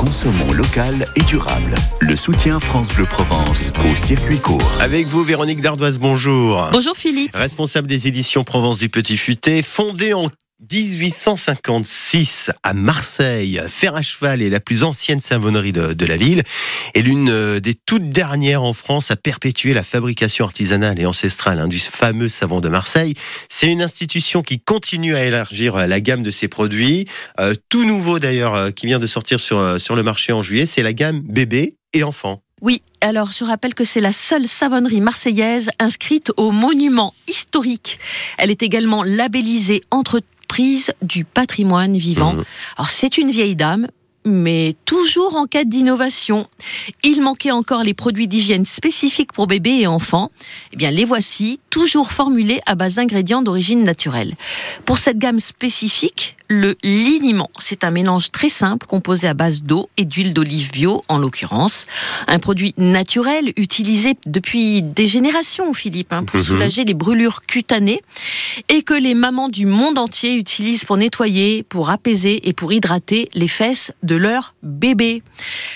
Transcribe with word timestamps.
Consommons 0.00 0.54
local 0.54 1.04
et 1.14 1.22
durable. 1.24 1.74
Le 2.00 2.16
soutien 2.16 2.58
France 2.58 2.88
Bleu 2.88 3.04
Provence 3.04 3.70
au 3.84 3.94
circuit 3.94 4.38
court. 4.38 4.80
Avec 4.80 5.06
vous, 5.06 5.22
Véronique 5.22 5.60
Dardoise, 5.60 5.98
bonjour. 5.98 6.70
Bonjour 6.72 6.96
Philippe. 6.96 7.36
Responsable 7.36 7.86
des 7.86 8.08
éditions 8.08 8.42
Provence 8.42 8.78
du 8.78 8.88
Petit 8.88 9.18
Futé, 9.18 9.60
fondée 9.60 10.14
en 10.14 10.30
1856 10.60 12.50
à 12.62 12.74
Marseille. 12.74 13.60
Fer 13.66 13.94
à 13.94 14.02
cheval 14.02 14.42
est 14.42 14.50
la 14.50 14.60
plus 14.60 14.82
ancienne 14.82 15.20
savonnerie 15.20 15.72
de, 15.72 16.04
la 16.04 16.16
ville 16.16 16.42
et 16.94 17.02
l'une 17.02 17.30
euh, 17.30 17.60
des 17.60 17.74
toutes 17.74 18.10
dernières 18.10 18.62
en 18.62 18.74
France 18.74 19.10
à 19.10 19.16
perpétuer 19.16 19.72
la 19.72 19.82
fabrication 19.82 20.44
artisanale 20.44 21.00
et 21.00 21.06
ancestrale 21.06 21.60
hein, 21.60 21.68
du 21.68 21.78
fameux 21.78 22.28
savon 22.28 22.60
de 22.60 22.68
Marseille. 22.68 23.14
C'est 23.48 23.70
une 23.70 23.80
institution 23.80 24.42
qui 24.42 24.60
continue 24.60 25.14
à 25.14 25.24
élargir 25.24 25.76
euh, 25.76 25.86
la 25.86 26.00
gamme 26.00 26.22
de 26.22 26.30
ses 26.30 26.48
produits. 26.48 27.06
Euh, 27.38 27.54
tout 27.70 27.84
nouveau 27.84 28.18
d'ailleurs 28.18 28.74
qui 28.74 28.86
vient 28.86 28.98
de 28.98 29.06
sortir 29.06 29.40
sur, 29.40 29.80
sur 29.80 29.96
le 29.96 30.02
marché 30.02 30.32
en 30.32 30.42
juillet, 30.42 30.66
c'est 30.66 30.82
la 30.82 30.92
gamme 30.92 31.20
bébé 31.20 31.76
et 31.92 32.02
enfant. 32.02 32.42
Oui, 32.60 32.82
alors 33.00 33.32
je 33.32 33.42
rappelle 33.44 33.72
que 33.72 33.84
c'est 33.84 34.00
la 34.00 34.12
seule 34.12 34.46
savonnerie 34.46 35.00
marseillaise 35.00 35.70
inscrite 35.78 36.30
au 36.36 36.50
monument 36.50 37.14
historique. 37.26 37.98
Elle 38.36 38.50
est 38.50 38.62
également 38.62 39.02
labellisée 39.02 39.82
entreprise 40.50 40.92
du 41.02 41.24
patrimoine 41.24 41.96
vivant. 41.96 42.34
Mhm. 42.34 42.44
Alors 42.76 42.88
c'est 42.88 43.18
une 43.18 43.30
vieille 43.30 43.54
dame, 43.54 43.86
mais 44.24 44.74
toujours 44.90 45.36
en 45.36 45.46
quête 45.46 45.68
d'innovation. 45.68 46.48
Il 47.04 47.22
manquait 47.22 47.52
encore 47.52 47.84
les 47.84 47.94
produits 47.94 48.26
d'hygiène 48.26 48.66
spécifiques 48.66 49.32
pour 49.32 49.46
bébés 49.46 49.78
et 49.82 49.86
enfants. 49.86 50.32
Eh 50.72 50.76
bien, 50.76 50.90
les 50.90 51.04
voici, 51.04 51.60
toujours 51.70 52.10
formulés 52.10 52.58
à 52.66 52.74
base 52.74 52.96
d'ingrédients 52.96 53.40
d'origine 53.42 53.84
naturelle. 53.84 54.34
Pour 54.84 54.98
cette 54.98 55.18
gamme 55.18 55.38
spécifique, 55.38 56.36
le 56.48 56.76
liniment, 56.82 57.48
c'est 57.60 57.84
un 57.84 57.92
mélange 57.92 58.32
très 58.32 58.48
simple 58.48 58.84
composé 58.88 59.28
à 59.28 59.34
base 59.34 59.62
d'eau 59.62 59.88
et 59.96 60.04
d'huile 60.04 60.34
d'olive 60.34 60.72
bio, 60.72 61.04
en 61.06 61.18
l'occurrence. 61.18 61.86
Un 62.26 62.40
produit 62.40 62.74
naturel 62.76 63.52
utilisé 63.56 64.14
depuis 64.26 64.82
des 64.82 65.06
générations, 65.06 65.72
Philippe, 65.72 66.12
hein, 66.12 66.24
pour 66.24 66.40
Mhm. 66.40 66.44
soulager 66.46 66.84
les 66.84 66.94
brûlures 66.94 67.42
cutanées 67.42 68.02
et 68.68 68.82
que 68.82 68.94
les 68.94 69.14
mamans 69.14 69.48
du 69.48 69.66
monde 69.66 69.96
entier 69.98 70.34
utilisent 70.34 70.82
pour 70.82 70.96
nettoyer, 70.96 71.62
pour 71.62 71.90
apaiser 71.90 72.48
et 72.48 72.52
pour 72.52 72.72
hydrater 72.72 73.28
les 73.34 73.46
fesses 73.46 73.92
de 74.02 74.16
leur 74.16 74.56
bébé. 74.80 75.22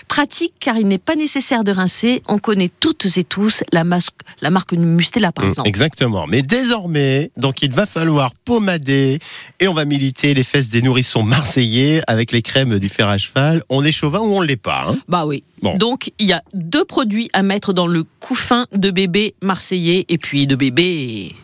Pratique 0.08 0.54
car 0.60 0.76
il 0.76 0.88
n'est 0.88 0.98
pas 0.98 1.14
nécessaire 1.16 1.62
de 1.64 1.72
rincer. 1.72 2.22
On 2.28 2.38
connaît 2.38 2.70
toutes 2.80 3.06
et 3.16 3.24
tous 3.24 3.62
la, 3.72 3.84
masque, 3.84 4.14
la 4.40 4.50
marque 4.50 4.72
Mustela 4.72 5.30
par 5.32 5.44
Mm, 5.44 5.48
exemple. 5.48 5.68
Exactement. 5.68 6.26
Mais 6.26 6.42
désormais, 6.42 7.30
donc 7.36 7.62
il 7.62 7.72
va 7.72 7.86
falloir 7.86 8.32
pommader 8.44 9.18
et 9.60 9.68
on 9.68 9.74
va 9.74 9.84
militer 9.84 10.32
les 10.34 10.42
fesses 10.42 10.68
des 10.68 10.82
nourrissons 10.82 11.22
marseillais 11.22 12.00
avec 12.06 12.32
les 12.32 12.42
crèmes 12.42 12.78
du 12.78 12.88
fer 12.88 13.08
à 13.08 13.18
cheval. 13.18 13.62
On 13.68 13.84
est 13.84 13.92
chauvin 13.92 14.20
ou 14.20 14.34
on 14.36 14.40
l'est 14.40 14.56
pas 14.56 14.86
hein? 14.88 14.96
Bah 15.08 15.26
oui. 15.26 15.44
Bon. 15.62 15.76
Donc 15.76 16.10
il 16.18 16.26
y 16.26 16.32
a 16.32 16.42
deux 16.54 16.84
produits 16.84 17.30
à 17.32 17.42
mettre 17.42 17.72
dans 17.72 17.86
le 17.86 18.04
couffin 18.20 18.66
de 18.72 18.90
bébé 18.90 19.34
marseillais 19.42 20.04
et 20.08 20.18
puis 20.18 20.46
de 20.46 20.56
bébé 20.56 21.34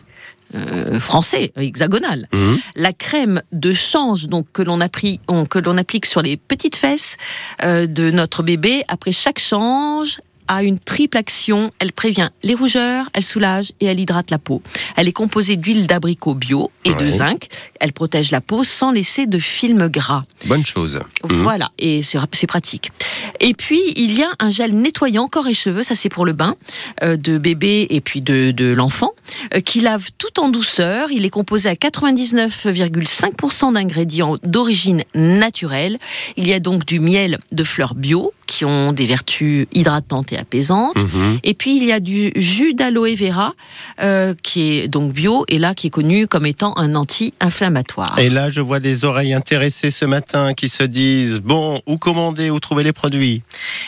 euh, 0.55 0.99
français, 0.99 1.51
hexagonal. 1.55 2.27
Mhm. 2.33 2.57
La 2.75 2.93
crème 2.93 3.41
de 3.51 3.73
change 3.73 4.27
donc 4.27 4.47
que 4.51 4.61
l'on 4.61 4.81
applique, 4.81 5.21
que 5.49 5.59
l'on 5.59 5.77
applique 5.77 6.05
sur 6.05 6.21
les 6.21 6.37
petites 6.37 6.75
fesses 6.75 7.17
euh, 7.63 7.87
de 7.87 8.11
notre 8.11 8.43
bébé 8.43 8.83
après 8.87 9.11
chaque 9.11 9.39
change 9.39 10.21
a 10.47 10.63
une 10.63 10.79
triple 10.79 11.17
action. 11.17 11.71
Elle 11.79 11.91
prévient 11.91 12.29
les 12.43 12.55
rougeurs, 12.55 13.09
elle 13.13 13.23
soulage 13.23 13.71
et 13.79 13.85
elle 13.85 13.99
hydrate 13.99 14.31
la 14.31 14.37
peau. 14.37 14.61
Elle 14.95 15.07
est 15.07 15.13
composée 15.13 15.55
d'huile 15.55 15.87
d'abricot 15.87 16.35
bio 16.35 16.71
et 16.85 16.93
de 16.93 17.09
zinc. 17.09 17.47
Elle 17.79 17.93
protège 17.93 18.31
la 18.31 18.41
peau 18.41 18.63
sans 18.63 18.91
laisser 18.91 19.25
de 19.25 19.39
film 19.39 19.87
gras. 19.87 20.23
Bonne 20.45 20.65
chose. 20.65 20.99
Voilà, 21.23 21.71
et 21.77 22.03
c'est 22.03 22.19
c'est 22.33 22.47
pratique. 22.47 22.91
Et 23.39 23.53
puis, 23.53 23.81
il 23.95 24.17
y 24.17 24.23
a 24.23 24.29
un 24.39 24.49
gel 24.49 24.75
nettoyant 24.75 25.27
corps 25.27 25.47
et 25.47 25.53
cheveux, 25.53 25.83
ça 25.83 25.95
c'est 25.95 26.09
pour 26.09 26.25
le 26.25 26.33
bain, 26.33 26.55
euh, 27.03 27.17
de 27.17 27.37
bébé 27.37 27.87
et 27.89 28.01
puis 28.01 28.21
de, 28.21 28.51
de 28.51 28.73
l'enfant, 28.73 29.11
euh, 29.53 29.59
qui 29.59 29.81
lave 29.81 30.09
tout 30.17 30.39
en 30.39 30.49
douceur. 30.49 31.11
Il 31.11 31.25
est 31.25 31.29
composé 31.29 31.69
à 31.69 31.73
99,5% 31.73 33.73
d'ingrédients 33.73 34.37
d'origine 34.43 35.03
naturelle. 35.15 35.99
Il 36.37 36.47
y 36.47 36.53
a 36.53 36.59
donc 36.59 36.85
du 36.85 36.99
miel 36.99 37.39
de 37.51 37.63
fleurs 37.63 37.95
bio, 37.95 38.33
qui 38.51 38.65
ont 38.65 38.91
des 38.91 39.05
vertus 39.05 39.65
hydratantes 39.71 40.33
et 40.33 40.37
apaisantes. 40.37 40.97
Mhm. 40.97 41.39
Et 41.43 41.53
puis 41.53 41.77
il 41.77 41.85
y 41.85 41.93
a 41.93 42.01
du 42.01 42.33
jus 42.35 42.73
d'aloe 42.73 43.15
vera 43.15 43.53
euh, 44.01 44.35
qui 44.43 44.73
est 44.73 44.89
donc 44.89 45.13
bio 45.13 45.45
et 45.47 45.57
là 45.57 45.73
qui 45.73 45.87
est 45.87 45.89
connu 45.89 46.27
comme 46.27 46.45
étant 46.45 46.77
un 46.77 46.95
anti-inflammatoire. 46.95 48.19
Et 48.19 48.29
là, 48.29 48.49
je 48.49 48.59
vois 48.59 48.81
des 48.81 49.05
oreilles 49.05 49.33
intéressées 49.33 49.89
ce 49.89 50.03
matin 50.03 50.53
qui 50.53 50.67
se 50.67 50.83
disent 50.83 51.39
bon, 51.39 51.79
où 51.87 51.95
commander, 51.95 52.49
où 52.49 52.59
trouver 52.59 52.83
les 52.83 52.91
produits? 52.91 53.41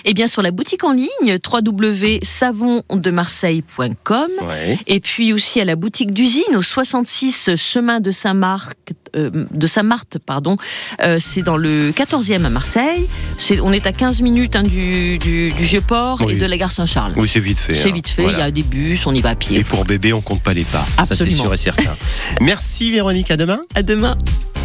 Eh 0.05 0.13
bien 0.13 0.27
sur 0.27 0.41
la 0.41 0.51
boutique 0.51 0.85
en 0.85 0.93
ligne 0.93 1.37
www.savondemarseille.com 1.45 4.29
Ouais. 4.41 4.79
et 4.87 5.01
puis 5.01 5.33
aussi 5.33 5.59
à 5.59 5.65
la 5.65 5.75
boutique 5.75 6.13
d'usine 6.13 6.55
au 6.55 6.61
66 6.61 7.49
chemin 7.57 7.99
de 7.99 8.11
Saint-Marc 8.11 8.77
euh, 9.15 9.29
de 9.51 9.67
Saint-Marthe 9.67 10.17
pardon 10.25 10.55
Euh, 11.03 11.17
c'est 11.19 11.41
dans 11.41 11.57
le 11.57 11.91
14e 11.91 12.45
à 12.45 12.49
Marseille 12.49 13.07
c'est 13.37 13.59
on 13.59 13.71
est 13.73 13.85
à 13.87 13.91
15 13.91 14.21
minutes 14.21 14.55
hein, 14.55 14.63
du, 14.63 15.17
du, 15.17 15.51
du 15.51 15.63
vieux 15.63 15.81
port 15.81 16.21
Oui. 16.25 16.33
et 16.33 16.37
de 16.37 16.45
la 16.45 16.57
gare 16.57 16.71
Saint-Charles. 16.71 17.13
Oui, 17.15 17.29
c'est 17.31 17.39
vite 17.39 17.59
fait. 17.59 17.73
C'est 17.73 17.89
hein. 17.89 17.93
vite 17.93 18.09
fait, 18.09 18.23
Voilà. 18.23 18.37
il 18.37 18.41
y 18.41 18.43
a 18.45 18.51
des 18.51 18.63
bus, 18.63 19.05
on 19.05 19.13
y 19.13 19.21
va 19.21 19.29
à 19.29 19.35
pied. 19.35 19.59
Et 19.59 19.63
pour 19.63 19.85
bébé, 19.85 20.13
on 20.13 20.21
compte 20.21 20.41
pas 20.41 20.53
les 20.53 20.63
pas. 20.63 20.85
Absolument. 20.97 21.43
Ça, 21.49 21.57
c'est 21.57 21.57
sûr 21.57 21.73
et 21.73 21.77
certain. 21.81 21.95
Merci 22.41 22.91
Véronique, 22.91 23.31
à 23.31 23.37
demain. 23.37 23.61
À 23.75 23.81
demain. 23.83 24.17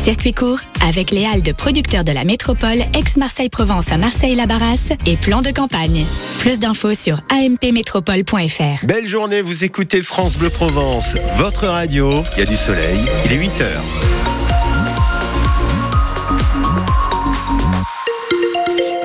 Circuit 0.04 0.32
court 0.32 0.60
avec 0.86 1.10
les 1.10 1.26
halles 1.26 1.42
de 1.42 1.52
producteurs 1.52 2.04
de 2.04 2.12
la 2.12 2.24
métropole 2.24 2.78
ex-Marseille-Provence 2.94 3.90
à 3.90 3.98
Marseille-Labarras 3.98 4.92
et 5.06 5.16
plan 5.16 5.42
de 5.42 5.50
campagne. 5.50 6.04
Plus 6.38 6.58
d'infos 6.58 6.94
sur 6.94 7.20
ampmétropole.fr. 7.30 8.86
Belle 8.86 9.06
journée, 9.06 9.42
vous 9.42 9.64
écoutez 9.64 10.02
France 10.02 10.36
Bleu 10.36 10.50
Provence, 10.50 11.16
votre 11.36 11.66
radio. 11.66 12.10
Il 12.36 12.40
y 12.40 12.42
a 12.42 12.46
du 12.46 12.56
soleil, 12.56 12.98
il 13.26 13.32
est 13.32 13.38
8 13.38 13.60
heures. 13.60 13.84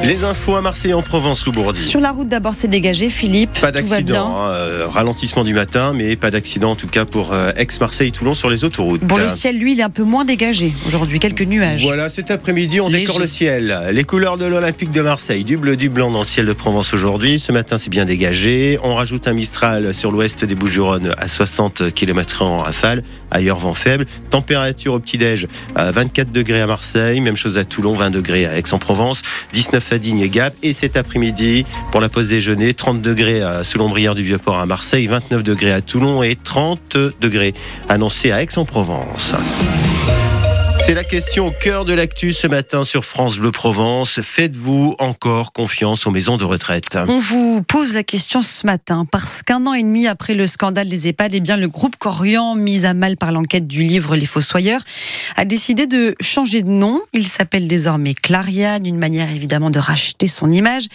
Les 0.04 0.26
infos 0.26 0.58
à 0.58 0.62
Marseille 0.62 0.94
en 0.94 1.02
Provence, 1.02 1.46
Loubourdi. 1.46 1.80
Sur 1.80 2.02
la 2.02 2.12
route 2.12 2.28
d'abord, 2.28 2.56
c'est 2.56 2.68
dégagé, 2.68 3.10
Philippe. 3.10 3.58
Pas 3.62 3.72
d'accident, 3.72 4.36
hein, 4.36 4.50
euh, 4.50 4.86
ralentissement 4.86 5.46
du 5.46 5.54
matin, 5.54 5.94
mais 5.96 6.18
pas 6.18 6.30
d'accident 6.30 6.72
en 6.72 6.76
tout 6.76 6.90
cas 6.90 7.06
pour 7.06 7.32
euh, 7.32 7.52
Aix-Marseille-Toulon 7.56 8.34
sur 8.34 8.50
les 8.50 8.66
autoroutes. 8.66 9.06
Bon, 9.06 9.16
le 9.16 9.30
ciel, 9.30 9.58
lui, 9.58 9.72
il 9.72 9.80
est 9.80 9.84
un 9.84 9.90
peu 9.90 10.04
moins 10.04 10.26
dégagé 10.26 10.74
aujourd'hui. 10.86 11.20
Quelques 11.20 11.44
nuages. 11.44 11.84
Voilà, 11.84 12.10
cet 12.10 12.32
après-midi, 12.32 12.82
on 12.82 12.90
décore 12.90 13.20
le 13.20 13.28
ciel. 13.28 13.80
Les 13.94 14.04
couleurs 14.04 14.38
de 14.38 14.44
l'Olympique 14.44 14.92
de 14.92 15.00
Marseille, 15.00 15.46
du 15.46 15.56
bleu, 15.56 15.78
du 15.78 15.88
blanc 15.88 16.12
dans 16.12 16.20
le 16.20 16.26
ciel 16.26 16.48
de 16.48 16.54
Provence 16.54 16.94
aujourd'hui. 16.94 17.40
Ce 17.40 17.54
matin, 17.54 17.78
c'est 17.78 17.90
bien 17.90 18.04
dégagé. 18.04 18.78
On 18.84 18.96
rajoute 18.96 19.30
un 19.30 19.34
Mistral 19.34 19.94
sur 19.94 20.12
l'ouest 20.12 20.44
des 20.44 20.56
Bouches-du-Rhône 20.56 21.14
à 21.18 21.30
60 21.30 21.94
km 21.94 22.42
en 22.42 22.58
rafale. 22.58 23.04
Ailleurs, 23.32 23.60
vent 23.60 23.74
faible. 23.74 24.06
Température 24.30 24.96
au 24.96 25.00
petit-déj, 25.00 25.48
à 25.76 25.92
24 25.92 26.34
degrés 26.34 26.60
à 26.60 26.68
Marseille. 26.68 27.22
Même 27.22 27.38
chose 27.38 27.58
à 27.58 27.64
Toulon, 27.64 27.94
20 27.94 28.10
degrés 28.10 28.46
à 28.46 28.58
Aix-en-Provence. 28.58 29.22
19 29.54 29.93
à 29.94 29.98
Digne 30.00 30.20
et 30.20 30.30
Gap. 30.30 30.54
Et 30.64 30.74
cet 30.74 30.98
après-midi, 30.98 31.66
pour 31.92 32.02
la 32.02 32.10
pause 32.10 32.30
déjeuner, 32.30 32.74
30 32.74 33.02
degrés 33.02 33.42
à 33.42 33.64
sous 33.64 33.78
l'ombrière 33.78 34.16
du 34.16 34.24
Vieux-Port 34.24 34.60
à 34.60 34.66
Marseille, 34.66 35.08
29 35.08 35.44
degrés 35.44 35.72
à 35.72 35.82
Toulon 35.82 36.24
et 36.24 36.36
30 36.36 36.98
degrés 37.22 37.54
annoncés 37.88 38.32
à 38.32 38.42
Aix-en-Provence. 38.42 39.34
C'est 40.86 40.94
la 40.94 41.06
question 41.06 41.48
au 41.48 41.52
cœur 41.52 41.86
de 41.86 41.94
l'actu 41.94 42.34
ce 42.34 42.46
matin 42.46 42.84
sur 42.84 43.06
France 43.06 43.38
Bleu 43.38 43.52
Provence. 43.52 44.20
Faites-vous 44.22 44.98
encore 45.00 45.54
confiance 45.54 46.06
aux 46.06 46.12
maisons 46.12 46.36
de 46.36 46.44
retraite? 46.44 46.98
On 47.08 47.20
vous 47.20 47.64
pose 47.64 47.94
la 47.94 48.04
question 48.04 48.42
ce 48.42 48.66
matin 48.66 49.08
parce 49.10 49.44
qu'un 49.44 49.66
an 49.66 49.74
et 49.74 49.82
demi 49.82 50.08
après 50.08 50.34
le 50.34 50.46
scandale 50.46 50.90
des 50.90 51.08
EHPAD, 51.08 51.36
eh 51.36 51.40
bien, 51.40 51.56
le 51.56 51.70
groupe 51.70 51.96
Corian, 51.96 52.56
mis 52.56 52.86
à 52.86 52.94
mal 52.94 53.16
par 53.16 53.32
l'enquête 53.32 53.66
du 53.66 53.84
livre 53.84 54.18
Les 54.18 54.26
Fossoyeurs, 54.26 54.82
a 55.38 55.46
décidé 55.46 55.88
de 55.88 56.16
changer 56.20 56.62
de 56.62 56.68
nom. 56.68 57.02
Il 57.14 57.28
s'appelle 57.28 57.70
désormais 57.70 58.14
Clariane, 58.14 58.86
une 58.86 58.98
manière 58.98 59.32
évidemment 59.32 59.70
de 59.70 59.80
racheter 59.80 60.28
son 60.28 60.50
image. 60.50 60.88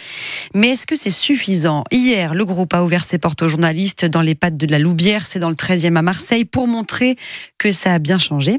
Mais 0.53 0.69
est-ce 0.69 0.85
que 0.85 0.95
c'est 0.95 1.09
suffisant? 1.09 1.83
Hier, 1.89 2.35
le 2.35 2.45
groupe 2.45 2.75
a 2.75 2.83
ouvert 2.83 3.03
ses 3.03 3.17
portes 3.17 3.41
aux 3.41 3.47
journalistes 3.47 4.05
dans 4.05 4.21
les 4.21 4.35
pattes 4.35 4.55
de 4.55 4.67
la 4.67 4.77
Loubière, 4.77 5.25
c'est 5.25 5.39
dans 5.39 5.49
le 5.49 5.55
13e 5.55 5.95
à 5.95 6.03
Marseille, 6.03 6.45
pour 6.45 6.67
montrer 6.67 7.15
que 7.57 7.71
ça 7.71 7.95
a 7.95 7.97
bien 7.97 8.19
changé. 8.19 8.57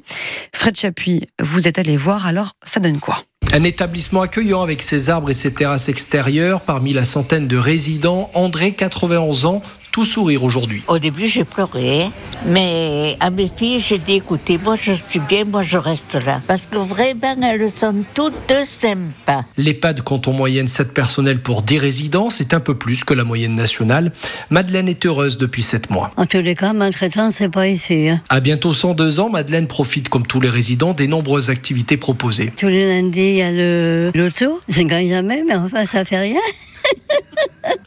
Fred 0.52 0.76
Chapuis, 0.76 1.19
vous 1.40 1.68
êtes 1.68 1.78
allé 1.78 1.96
voir, 1.96 2.26
alors 2.26 2.52
ça 2.64 2.80
donne 2.80 3.00
quoi? 3.00 3.22
Un 3.52 3.64
établissement 3.64 4.20
accueillant 4.20 4.62
avec 4.62 4.80
ses 4.80 5.10
arbres 5.10 5.30
et 5.30 5.34
ses 5.34 5.52
terrasses 5.52 5.88
extérieures. 5.88 6.60
Parmi 6.60 6.92
la 6.92 7.04
centaine 7.04 7.48
de 7.48 7.56
résidents, 7.56 8.30
André, 8.34 8.70
91 8.70 9.44
ans, 9.44 9.60
tout 9.90 10.04
sourire 10.04 10.44
aujourd'hui. 10.44 10.84
Au 10.86 11.00
début, 11.00 11.26
j'ai 11.26 11.42
pleuré, 11.42 12.04
mais 12.46 13.16
à 13.18 13.30
mes 13.30 13.48
filles, 13.48 13.80
j'ai 13.80 13.98
dit 13.98 14.12
écoutez, 14.12 14.56
moi 14.56 14.76
je 14.80 14.92
suis 14.92 15.18
bien, 15.18 15.44
moi 15.44 15.62
je 15.62 15.78
reste 15.78 16.14
là. 16.24 16.40
Parce 16.46 16.66
que 16.66 16.76
vraiment, 16.76 17.34
elles 17.42 17.68
sont 17.76 18.04
toutes 18.14 18.34
sympas. 18.62 19.42
L'EHPAD 19.56 20.02
compte 20.02 20.28
en 20.28 20.32
moyenne 20.32 20.68
7 20.68 20.94
personnels 20.94 21.42
pour 21.42 21.62
10 21.62 21.78
résidents, 21.80 22.30
c'est 22.30 22.54
un 22.54 22.60
peu 22.60 22.76
plus 22.78 23.02
que 23.02 23.14
la 23.14 23.24
moyenne 23.24 23.56
nationale. 23.56 24.12
Madeleine 24.50 24.86
est 24.88 25.04
heureuse 25.06 25.38
depuis 25.38 25.64
7 25.64 25.90
mois. 25.90 26.12
En 26.16 26.24
tous 26.26 26.38
les 26.40 26.54
cas, 26.54 26.72
maltraitance, 26.72 27.34
c'est 27.38 27.48
pas 27.48 27.66
ici. 27.66 28.10
hein. 28.10 28.22
À 28.28 28.38
bientôt 28.38 28.72
102 28.74 29.18
ans, 29.18 29.28
Madeleine 29.28 29.66
profite 29.66 30.08
comme 30.08 30.24
tous 30.24 30.40
les 30.40 30.50
résidents 30.50 30.92
des 30.92 31.08
nombreuses 31.08 31.50
activités 31.50 31.96
proposées. 31.96 32.52
Tous 32.56 32.68
les 32.68 32.86
lundis, 32.86 33.29
il 33.30 33.36
y 33.36 33.42
a 33.42 33.50
le 33.50 34.10
l'auto, 34.14 34.60
je 34.68 34.82
ne 34.82 34.88
gagne 34.88 35.08
jamais, 35.08 35.44
mais 35.46 35.54
enfin, 35.54 35.84
ça 35.84 36.04
fait 36.04 36.18
rien. 36.18 36.40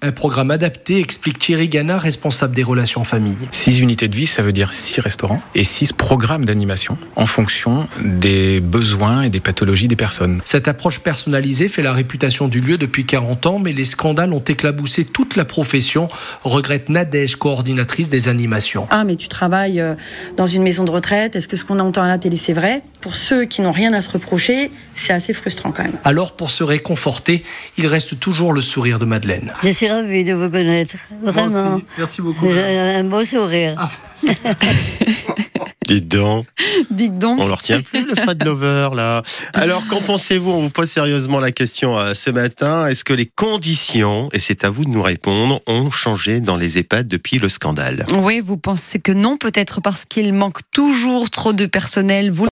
Un 0.06 0.12
programme 0.12 0.52
adapté, 0.52 1.00
explique 1.00 1.40
Thierry 1.40 1.70
Gana, 1.70 1.98
responsable 1.98 2.54
des 2.54 2.64
relations 2.64 3.06
famille. 3.06 3.38
6 3.54 3.80
unités 3.80 4.10
de 4.10 4.16
vie, 4.18 4.28
ça 4.28 4.42
veut 4.42 4.52
dire 4.52 4.74
6 4.74 5.00
restaurants 5.00 5.42
et 5.56 5.64
6 5.64 5.94
programmes 5.94 6.44
d'animation 6.44 6.98
en 7.16 7.26
fonction 7.26 7.88
des 8.04 8.60
besoins 8.60 9.22
et 9.22 9.30
des 9.30 9.40
pathologies 9.40 9.88
des 9.88 9.96
personnes. 9.96 10.42
Cette 10.44 10.68
approche 10.68 11.00
personnalisée 11.00 11.70
fait 11.70 11.82
la 11.82 11.94
réputation 11.94 12.50
du 12.50 12.60
lieu 12.60 12.78
depuis 12.78 13.06
40 13.06 13.46
ans, 13.46 13.60
mais 13.60 13.72
les 13.72 13.86
scandales 13.86 14.34
ont 14.34 14.44
éclaboussé 14.44 15.06
toute 15.06 15.38
la 15.38 15.46
profession, 15.46 16.10
regrette 16.44 16.90
Nadège, 16.90 17.38
coordinatrice 17.38 18.10
des 18.10 18.28
animations. 18.28 18.88
Ah, 18.90 19.06
mais 19.06 19.16
tu 19.16 19.30
travailles 19.30 19.80
euh, 19.80 19.96
dans 20.36 20.48
une 20.48 20.64
maison 20.64 20.84
de 20.84 20.92
retraite, 20.92 21.38
est-ce 21.38 21.48
que 21.48 21.56
ce 21.56 21.64
qu'on 21.64 21.80
entend 21.80 22.04
à 22.04 22.10
la 22.10 22.18
télé 22.18 22.36
c'est 22.36 22.52
vrai? 22.52 22.82
Pour 23.00 23.16
ceux 23.16 23.46
qui 23.46 23.62
n'ont 23.62 23.72
rien 23.72 23.94
à 23.94 24.02
se 24.02 24.10
reprocher, 24.10 24.70
c'est 24.96 25.14
assez 25.14 25.32
frustrant 25.32 25.72
quand 25.72 25.84
même. 25.84 25.98
Alors, 26.04 26.34
pour 26.34 26.52
se 26.52 26.66
réconforter, 26.66 27.44
il 27.78 27.88
reste 27.88 28.20
toujours 28.20 28.52
le 28.52 28.60
sourire 28.60 29.00
de 29.00 29.06
Madeleine. 29.06 29.54
Ravie 30.02 30.24
de 30.24 30.34
vous 30.34 30.50
connaître, 30.50 30.96
vraiment. 31.22 31.82
Merci 31.98 32.22
beaucoup. 32.22 32.48
Avez 32.48 32.96
un 32.96 33.04
beau 33.04 33.24
sourire. 33.26 33.76
Dites 35.88 36.08
donc, 36.08 36.46
Dites 36.90 37.18
donc. 37.20 37.40
on 37.40 37.44
ne 37.44 37.48
le 37.50 37.54
retient 37.54 37.82
plus 37.82 38.06
le 38.06 38.16
Fred 38.16 38.44
Lover 38.44 38.90
là. 38.96 39.22
Alors 39.54 39.86
qu'en 39.88 40.02
pensez-vous? 40.02 40.50
On 40.50 40.62
vous 40.62 40.70
pose 40.70 40.90
sérieusement 40.90 41.40
la 41.40 41.52
question 41.52 41.98
euh, 41.98 42.14
ce 42.14 42.30
matin. 42.30 42.88
Est-ce 42.88 43.04
que 43.04 43.14
les 43.14 43.26
conditions, 43.26 44.30
et 44.32 44.40
c'est 44.40 44.64
à 44.64 44.70
vous 44.70 44.86
de 44.86 44.90
nous 44.90 45.02
répondre, 45.02 45.60
ont 45.68 45.92
changé 45.92 46.40
dans 46.40 46.56
les 46.56 46.78
EHPAD 46.78 47.08
depuis 47.08 47.38
le 47.38 47.50
scandale? 47.50 48.06
Oui, 48.16 48.40
vous 48.44 48.58
pensez 48.58 49.00
que 49.00 49.12
non, 49.12 49.38
peut-être 49.38 49.82
parce 49.82 50.06
qu'il 50.06 50.34
manque 50.34 50.60
toujours 50.72 51.30
trop 51.30 51.54
de 51.54 51.66
personnel. 51.66 52.32
Vous 52.32 52.42